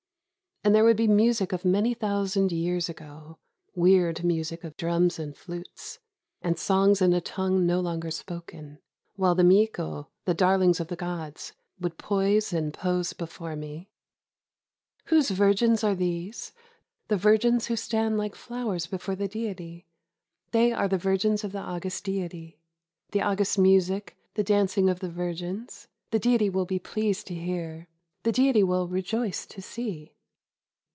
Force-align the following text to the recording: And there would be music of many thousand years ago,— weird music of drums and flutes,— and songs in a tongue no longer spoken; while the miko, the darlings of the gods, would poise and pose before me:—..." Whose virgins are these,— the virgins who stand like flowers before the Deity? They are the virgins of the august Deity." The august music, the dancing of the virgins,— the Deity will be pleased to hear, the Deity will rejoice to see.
And 0.63 0.75
there 0.75 0.83
would 0.83 0.95
be 0.97 1.07
music 1.07 1.53
of 1.53 1.65
many 1.65 1.95
thousand 1.95 2.51
years 2.51 2.87
ago,— 2.87 3.39
weird 3.73 4.23
music 4.23 4.63
of 4.63 4.77
drums 4.77 5.17
and 5.17 5.35
flutes,— 5.35 5.97
and 6.43 6.59
songs 6.59 7.01
in 7.01 7.13
a 7.13 7.19
tongue 7.19 7.65
no 7.65 7.79
longer 7.79 8.11
spoken; 8.11 8.77
while 9.15 9.33
the 9.33 9.43
miko, 9.43 10.09
the 10.25 10.35
darlings 10.35 10.79
of 10.79 10.87
the 10.87 10.95
gods, 10.95 11.53
would 11.79 11.97
poise 11.97 12.53
and 12.53 12.75
pose 12.75 13.11
before 13.13 13.55
me:—..." 13.55 13.89
Whose 15.05 15.31
virgins 15.31 15.83
are 15.83 15.95
these,— 15.95 16.53
the 17.07 17.17
virgins 17.17 17.65
who 17.65 17.75
stand 17.75 18.19
like 18.19 18.35
flowers 18.35 18.85
before 18.85 19.15
the 19.15 19.27
Deity? 19.27 19.87
They 20.51 20.71
are 20.71 20.87
the 20.87 20.95
virgins 20.99 21.43
of 21.43 21.53
the 21.53 21.57
august 21.59 22.03
Deity." 22.03 22.61
The 23.13 23.21
august 23.23 23.57
music, 23.57 24.15
the 24.35 24.43
dancing 24.43 24.91
of 24.91 24.99
the 24.99 25.09
virgins,— 25.09 25.87
the 26.11 26.19
Deity 26.19 26.51
will 26.51 26.65
be 26.67 26.77
pleased 26.77 27.25
to 27.29 27.33
hear, 27.33 27.87
the 28.21 28.31
Deity 28.31 28.61
will 28.61 28.87
rejoice 28.87 29.47
to 29.47 29.59
see. 29.59 30.13